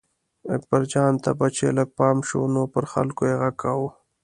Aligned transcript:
اکبرجان 0.55 1.13
ته 1.23 1.31
به 1.39 1.47
چې 1.55 1.65
لږ 1.77 1.89
پام 1.97 2.17
شو 2.27 2.41
نو 2.53 2.61
پر 2.73 2.83
خلکو 2.93 3.23
یې 3.29 3.35
غږ 3.41 3.55
کاوه. 3.61 3.89